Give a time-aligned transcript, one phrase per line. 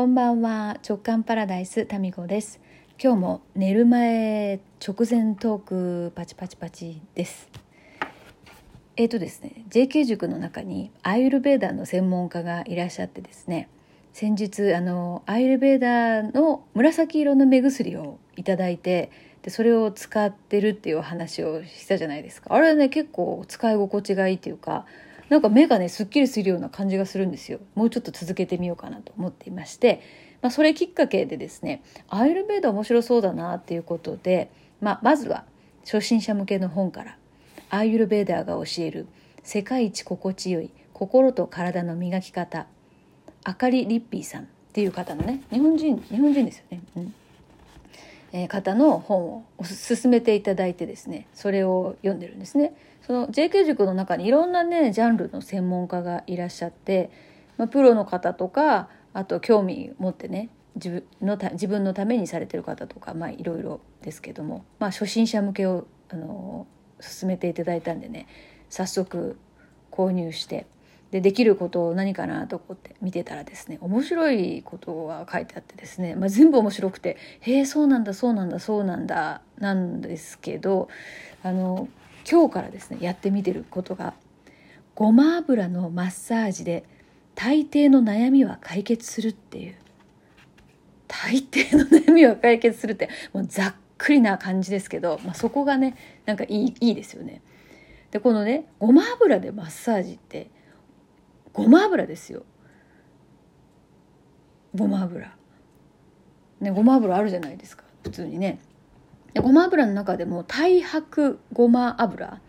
[0.00, 0.78] こんばんは。
[0.82, 2.58] 直感パラダイスタミコです。
[2.98, 7.50] 今日も寝る前直前トークパチパチパチです。
[8.96, 13.68] えっ、ー、とですね JK 塾の中にアイルベーダーの専門家がいらっしゃってですね
[14.14, 19.10] 先日あのアイルベーダーの紫色の目薬をいただいて
[19.42, 22.54] でそれを使ってるっていう話をしたじゃないですか。
[22.54, 24.86] あれはね結構使い心地がいいっていうか
[25.30, 27.60] なんか目がねすっきりするような感じがするんですよ。
[27.74, 30.02] もうちょっと続けてみようかなと思っていまして、
[30.42, 35.44] まあ、それきっかけでですねアイルベーダ面白そうだなっていうことで、まあ、まずは
[35.84, 37.16] 初心者向けの本から
[37.70, 39.06] アイルベーダーが教える
[39.44, 42.66] 世界一心地よい心と体の磨き方
[43.44, 47.14] あかりリッピーさんっていう方のね日本人日本人ですよね、うん。
[48.32, 52.74] えー、方の本を勧めていただいてですねそれを読んでるんですね。
[53.06, 57.10] その JK 塾の中にいろんなねジャンルの専門家がいらっしゃって、
[57.56, 66.66] まあ、プロの方とかあと興味持ってね自分のた自分のためにされてる方とかまあいろいろですけども、まあ、初心者向けをあの
[67.00, 68.26] 勧めていただいたんでね
[68.68, 69.38] 早速
[69.90, 70.66] 購入して
[71.10, 80.88] でできることを何かなと思って見てたらですね面白いことが書いてあってですね、まあ、全部面白くて「へえそうなんだそうなんだそうなんだ」なんですけど
[81.42, 81.88] あの
[82.28, 84.14] 今日からですねやってみてることが
[84.94, 86.84] ごま油のマッサージで
[87.34, 89.76] 大抵の悩みは解決するっていう。
[91.08, 97.42] 大抵の悩みは解決するってもうざっくりな感じですけど、まあ、そこがねなんかいいいいですよね。
[98.10, 100.50] でこのねごま油でマッサージって
[101.52, 102.44] ごま油ですよ。
[104.74, 105.34] ごま油。
[106.60, 108.60] ねごま油あるじゃないですか普通にね。
[109.38, 112.40] ごま油の中でも太白ごま油。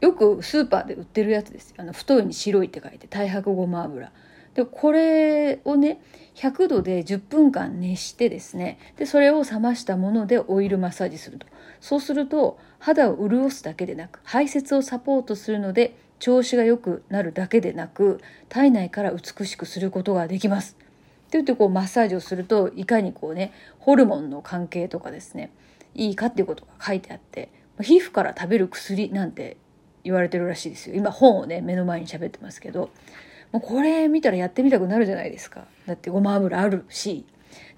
[0.00, 4.12] よくスーパーで売ってるやつですあの太いに白いって書いて太白ごま油。
[4.54, 6.00] でこれをね
[6.34, 11.46] 100度で10分間熱してですねでそれを冷ましたものでオイルマッサージすると。
[11.80, 20.76] そうすると肌を潤すだけでなく排泄をサポートするので調子が良くなるだけでなく体内から美しくすることができます。
[20.80, 25.50] って言ってこうマッサージをするといかにこうねホルモンの関係とかですね
[25.94, 29.56] いいかっていうことが書いてあって皮膚から食べる薬なんて
[30.04, 30.96] 言われてるらしいですよ。
[30.96, 32.90] 今本をね目の前に喋ってますけど
[33.52, 35.66] もうこれ見たらやってみたくなるじゃないですか。
[35.86, 37.24] だってごま油あるし。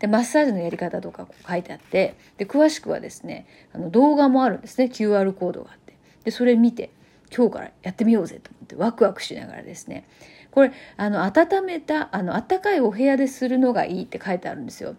[0.00, 4.90] でマッサージのやり方とかこう書いてあってで詳しくはですねあの動画もあるんですね。
[4.92, 5.94] QR コードがあって。
[6.24, 6.90] でそれ見て
[7.34, 10.06] 今日からやってみようぜと思ってワクワクしながらですね。
[10.50, 14.94] これあの温めたあの暖かいお部屋でするのがいいって書いてあるんですよ。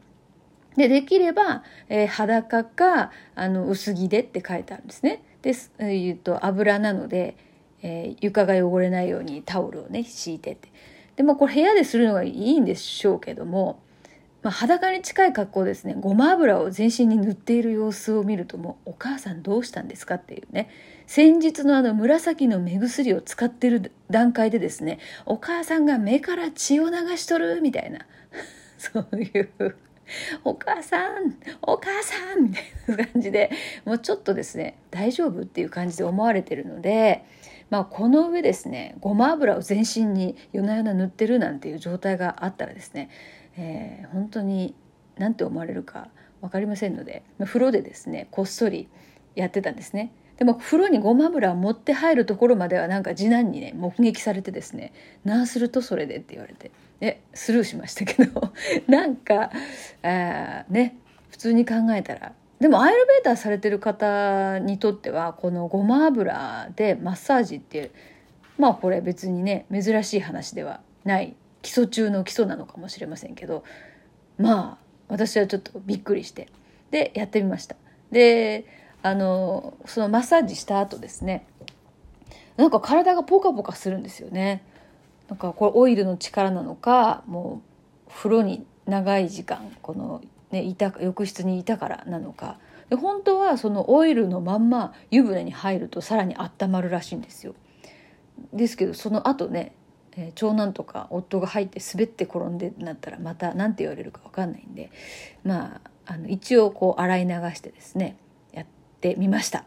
[0.77, 5.21] でできれば、えー、裸かあの薄着でって書いてあるんですね。
[5.41, 7.35] です、えー、と油なので、
[7.81, 10.69] えー、床が汚れないようにタオルをね敷いてって。
[11.15, 13.79] でもこれ部屋でするのがいいんでしょうけども、
[14.41, 15.95] まあ、裸に近い格好ですね。
[15.99, 20.69] ごま油を全身に塗っている様子を見るともうお母さんどうしたんですかっていうね。
[21.05, 27.99] 先日のあの紫の目薬を使ってる段階でですねお母さんが目から血を流しとるみたいな。
[28.77, 29.75] そういう
[30.43, 33.49] お母さんお母さんみたいな感じで
[33.85, 37.25] もうちょっとですね大丈夫っていう感じで思われてるので、
[37.69, 43.09] まあ、この上ですねごま油を全身に夜な夜な塗ってるなんていう状態があったらですね、
[43.57, 44.75] えー、本当に
[45.17, 46.09] 何て思われるか
[46.41, 48.89] 分かりませんので風呂でですねこっそり
[49.35, 50.11] やってたんですね。
[50.37, 56.71] でも風呂にごま油を持って入るところまではなんか次男にね目撃されてですね「なあするとそれで」って言われて。
[57.01, 58.53] えスルーしましたけど。
[58.87, 59.51] なんか
[60.03, 60.95] あね
[61.29, 62.33] 普通に考えたら。
[62.59, 67.91] でもアイルベーターされてる方にとってはこのごま油でマッサージっていう
[68.57, 73.65] まあこれ別にね珍しい話ではない基礎中の基礎なのかもしれませんけど
[74.37, 76.47] まあ私はちょっとびっくりして。
[76.89, 77.75] でやってみました。
[78.11, 78.65] で
[79.03, 81.45] あのそのマッサージした後ですね
[82.57, 84.63] なんか体がポカポカするんですよね。
[85.27, 87.61] なんかこれオイルの力なのかも
[88.07, 90.21] う風呂に長い時間この、
[90.51, 92.59] ね、いた浴室にいたからなのか
[92.89, 97.55] で本当はそのオイルのまんま湯船に入るとさらに温まるらしいんですよ。
[98.51, 99.73] ですけどその後ね、
[100.15, 104.91] え、長男とか夫が入って滑って転んでなったらまた何て言われるか分かんないんで
[105.43, 108.17] まああの一応こう洗い流してですね
[109.09, 109.65] ってみました。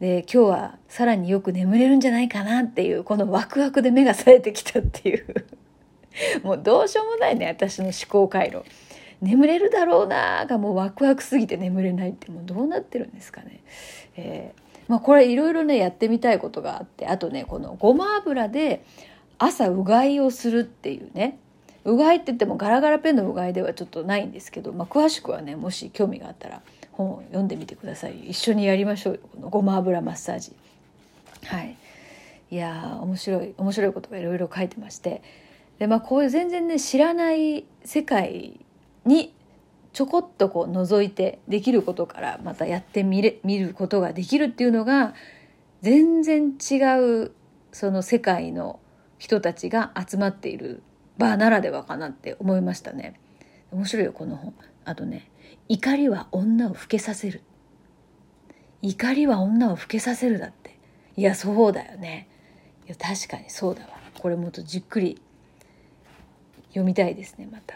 [0.00, 5.46] で今日はさらによく眠れるんじゃないかなっていうこのワクワクで目が冴えてきたっていう
[6.44, 8.64] もうどうしようもないね私の思考回路
[9.22, 13.60] 眠れるだろうながもうワクワクすぎて眠れないってもうどうなってるんですかね。
[14.16, 18.84] えーまあ、これいろいろねやってみたいことがあってあとねこのごま油で
[19.38, 21.38] 朝うがいをするっていうね
[21.84, 26.62] うがいって言ってもガラガラペンのうがいではちょっとないんですけど、まあ、詳しくはねもし興味があったら
[26.96, 28.30] 本を読んでみてください。
[28.30, 30.52] 一緒にやりましょうごま油マッサージ。
[31.46, 31.76] はい。
[32.50, 35.22] いや面白い面白いことがいろいろ書いてまして。
[35.78, 38.60] でまあこういう全然ね知らない世界
[39.04, 39.34] に
[39.92, 45.14] ちょこっとこう覗いてできることからまたやってみれ見ることができるっていうのが
[45.82, 46.76] 全然違
[47.24, 47.32] う
[47.72, 48.80] その世界の
[49.18, 50.82] 人たちが集まっている
[51.18, 53.20] 場ならではかなって思いましたね。
[53.74, 54.54] 面白いよこの本。
[54.84, 55.28] あとね
[55.68, 57.42] 怒りは女を老けさせる。
[58.82, 60.78] 怒りは女を老けさせるだって。
[61.16, 62.28] いやそうだよね。
[62.86, 63.88] いや確かにそうだわ。
[64.20, 65.20] これもっとじっくり
[66.68, 67.74] 読みたいですねまた。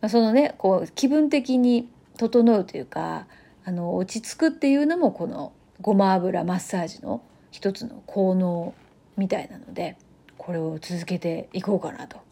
[0.00, 3.26] あそのねこう気分的に整うというか
[3.64, 8.74] あの落ち着くっていうのもこのごま油マッサージの一つの効能
[9.16, 9.96] みたいなので
[10.38, 12.27] これを続けていこうかなと。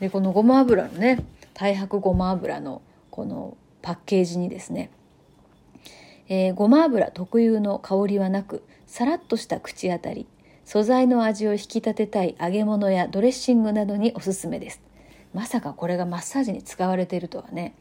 [0.00, 1.24] でこのごま油のね
[1.54, 4.90] 太白ごま油のこのパッケージにですね、
[6.28, 10.26] えー、ごま油特有の香りはなくさらっとした口当たり
[10.64, 14.80] 素材の味を引き立てたい揚げ物やドレッシングなどにおすすめです。
[15.34, 17.74] まさかこれがマッサージに使われているとはね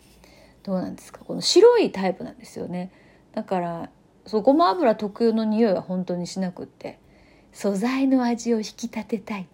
[0.64, 1.20] どうなんですか。
[1.26, 2.92] この白いタイプなんですよね。
[3.34, 3.90] だから
[4.26, 7.00] そうごま油特有の匂いは本当にしなくって
[7.54, 9.48] 素材の味を引き立てたい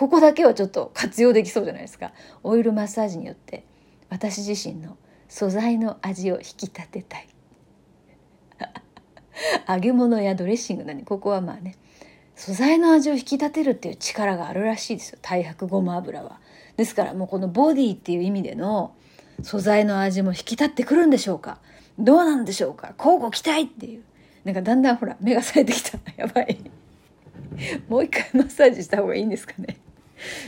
[0.00, 2.12] ここだけはちょっと活用できそうじゃないですか。
[2.42, 3.66] オイルマッサージによって
[4.08, 4.96] 私自身の
[5.28, 7.28] 素材の味を引き立てたい。
[9.68, 11.74] 揚げ物やドレッシングなにここはまあね
[12.34, 15.18] 素材の味を引き立てるっていう力があるらしいですよ。
[15.20, 16.40] 太白ごま油は。
[16.78, 18.94] ですからもうこのボディっていう意味での
[19.42, 21.58] 素材の味も引き立ってくるんでしょうか。
[21.98, 22.94] どうなんでしょうか。
[22.96, 24.02] 交互期待っていう。
[24.44, 25.98] なんかだんだんほら目が冴えてきた。
[26.16, 26.56] やばい。
[27.90, 29.76] もう一回マッサージした方がいいんですかね。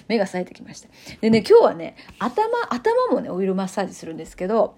[0.08, 0.88] 目が冴えてきました。
[1.20, 4.74] でね今日はね頭頭もねオイルマッサージするんですけど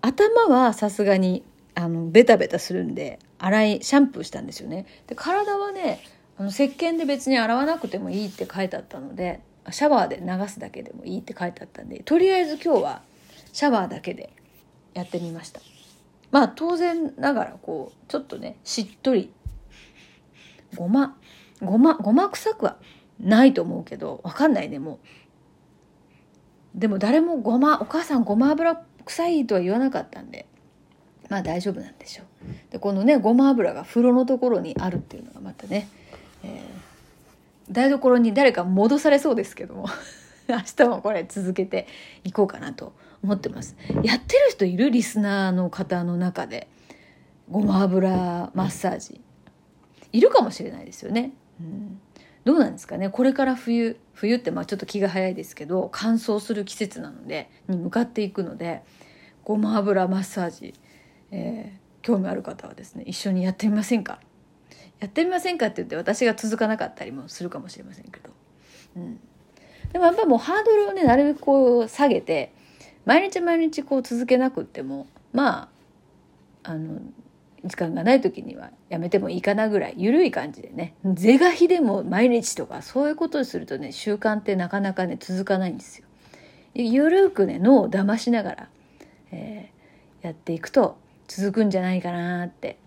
[0.00, 1.44] 頭はさすがに
[1.74, 4.86] あのベタベタするんで洗いシャンプーしたんですよね。
[5.06, 6.00] で体はね
[6.38, 9.40] あの石鹸で別に洗わなくてもいいって書いてあったので
[9.70, 13.02] シャワーで流すだけでもいいって書いてあったんでとりあえず今日は
[13.52, 14.32] シャワーだけで
[14.94, 15.60] やってみました。
[16.30, 19.32] まあ当然ながらこうちょっとねしっとり。
[20.76, 21.16] ごま
[21.60, 22.76] ごまごま臭くは
[23.20, 25.00] ないと思うけどわかんないねも
[26.76, 26.78] う。
[26.78, 30.46] でも誰もごまお母さんごま油臭いとは言わなかったんで
[31.28, 32.72] まあ大丈夫なんでしょう。
[32.72, 35.88] でこのねごま油が風呂のところにあるっていうのがまたね、
[36.44, 39.86] えー、台所に誰か戻されそうですけども
[40.48, 41.86] 明日もこれ続けて
[42.24, 42.92] いこうかなと
[43.22, 43.76] 思ってます。
[44.02, 44.90] やってる人いる？
[44.90, 46.68] リスナーの方の中で。
[47.50, 49.20] ごま油マッサージ。
[50.12, 52.00] いるかもしれないですよね、うん、
[52.44, 53.10] どうなんですかね？
[53.10, 58.82] これから冬冬ってまあちょっと気が早いですけど乾燥する季節なのでに向かっていくので
[59.44, 60.74] ごま油マッサージ、
[61.30, 64.20] えー、興味ある方はですね一緒にやってみませんか？
[65.00, 65.66] やってみませんか？
[65.66, 68.30] って言って私が続かなかったりもするかもしれませんけど、
[68.96, 69.20] うん、
[69.92, 72.52] でもやっぱりもうハードルをねなるべくこう下げて
[73.04, 75.70] 毎日毎日こう続けなくってもま
[76.64, 77.00] ああの
[77.64, 80.94] 時間がない時にはやめてもいいかなぐらい緩い感じでね。
[81.04, 86.06] 是が非でも毎日とかそういうことにするとね習慣ってなかなかね続かないんですよ。
[86.74, 88.68] ゆるくね脳を騙しながら、
[89.32, 92.78] えー、やっていくと続くんじゃないかなって、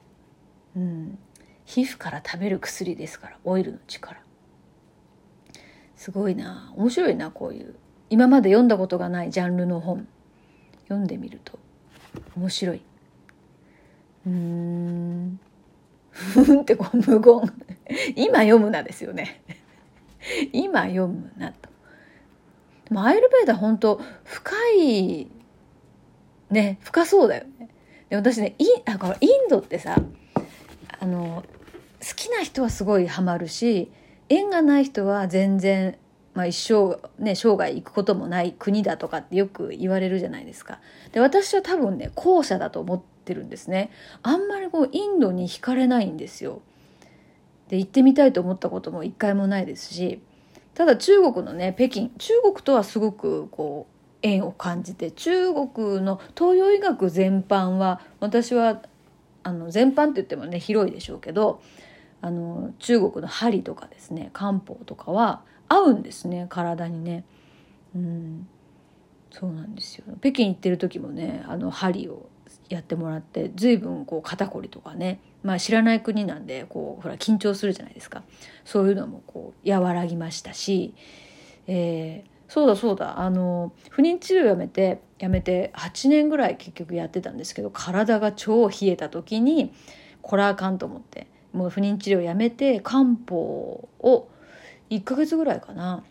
[0.76, 1.20] うん、
[1.66, 4.22] 皮膚から食べる薬ですからオイルの力。
[5.96, 6.74] すごいな。
[6.76, 7.76] 面白いなこういう。
[8.10, 10.08] 今まで読んだことがないジャンルの本。
[10.84, 11.58] 読んでみると
[12.36, 12.82] 面白い。
[14.26, 15.40] うん。
[16.62, 17.54] ってこう無言。
[18.16, 19.42] 今読むなですよね。
[20.52, 21.70] 今読むなと。
[22.86, 25.28] でもアイルベーダー本当深い
[26.50, 27.70] ね深そうだよね。
[28.10, 29.98] で私ねインあこインドってさ
[31.00, 31.44] あの
[32.00, 33.92] 好きな人はすごいハマるし
[34.30, 35.98] 縁がない人は全然
[36.34, 40.80] まあ、一生ね生涯行くこともない国だとかってよく言われるじゃないですか。
[41.12, 43.90] で私は多分ね後者だと思っってるんですね。
[44.22, 46.62] あんまりこうインドに惹かれないんですよ。
[47.70, 50.20] で行ってみたいと思ったことも一回もないですし
[50.76, 58.82] ただ中国のね北京中国とはすごくこう縁を感じて中国の東洋医学全般は私は
[59.44, 61.62] あの全般って言ってもね広いでしょうけど
[62.22, 67.24] あの中国の針とかですね漢方とかは合うんですね体にね。
[67.96, 68.48] うん
[69.34, 72.30] そうなんですよ北京行ってる時もねあの針を
[72.74, 78.24] やってもらって随分こう肩こりとかねまあ知らない国なんでこうほら緊張するじゃないですか。
[78.66, 80.94] そういうのもこう和らぎましたし
[81.68, 89.74] えー、そうだそうだあの不妊治療やめてやめて8年ぐらい結局やってたんですけど体が超冷えた時に
[90.22, 93.36] これあかんと思ってもう不妊治療やめて漢方
[94.00, 94.28] を
[94.90, 96.04] 1ヶ月ぐらいかな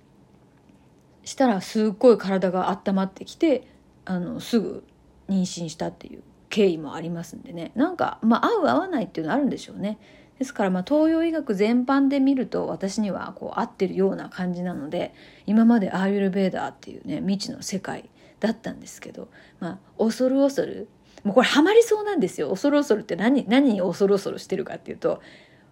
[1.24, 3.66] したらすっごい体が温まってきて
[4.04, 4.84] あのすぐ
[5.28, 9.98] 妊娠したっていう経緯もありますんでねなんか、まあ、合う合わないっていうのあるんでしょうね。
[10.38, 15.14] ですからまあ東洋医学全般で見ると私にはこう合ってるような感じなので
[15.46, 19.28] 今までアーユルベーダーっていうね未知の世界だったんですけど、
[19.60, 20.88] まあ、恐る恐る
[21.24, 25.22] もうこれハマりそうなんですよ恐る恐るって何何に恐る恐るしてるかっていうと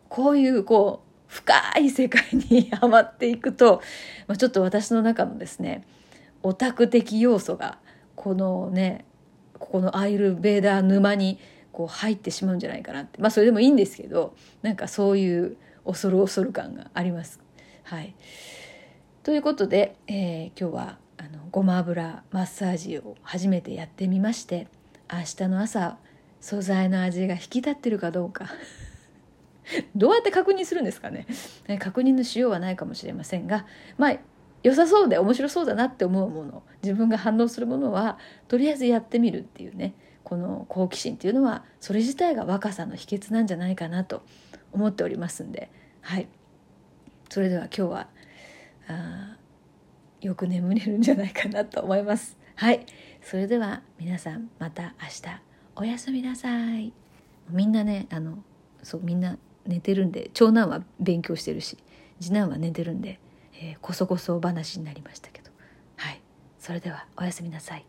[0.09, 3.83] こういうこう深い世界に はまっていくと、
[4.29, 5.85] まあ、ちょっと私の中のですね
[6.43, 7.79] オタク的要素が
[8.15, 9.05] このね
[9.61, 11.39] ここのアイルベーダー沼に
[11.71, 13.21] こう入ってしまうんじゃないかなって。
[13.21, 17.41] まあそれでもいいんですけどなんかそういう恐る恐る感があります。
[17.85, 18.15] はい、
[19.23, 24.69] ということで、えー、今日はあのごま油マッサージを初めてやってみまして
[25.13, 25.99] 明日の朝
[26.41, 28.47] 素材の味が引き立ってるかどうか。
[29.95, 31.27] どうやって確認するんですかね。
[31.79, 33.67] 確認のしようはないかもしれませんが
[33.99, 34.19] まあ
[34.63, 44.23] 良さそうで面白そうだなって思うもの自分が反応するものはとりあえずやってみるっていうねこの好奇心っていうのはそれ自体が若さの秘訣なんじゃないかなと
[44.73, 45.71] 思っておりますんで
[46.03, 46.29] はい。
[47.29, 48.09] それでは今日は
[48.89, 49.37] あ
[50.21, 52.37] よく眠れるんじゃないかなと思います。
[52.57, 52.85] はい。
[53.23, 55.41] それでは皆さんまた明日。
[55.77, 56.93] おやすみなさい。
[57.49, 58.43] みんなねあの
[58.83, 61.79] そうみんな寝てるんで長男は勉強してるし
[62.21, 63.19] 次男は寝てるんで、
[63.61, 65.51] えー、こそこそ話になりましたけど。
[65.97, 66.21] はい。
[66.59, 67.85] それではおやすみなさい。